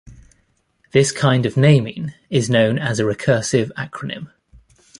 [0.93, 4.29] This kind of naming is known as a "recursive acronym".